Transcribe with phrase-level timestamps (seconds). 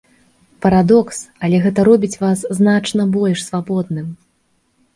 [0.65, 1.17] Парадокс,
[1.47, 4.13] але гэта робіць вас значна больш свабодным.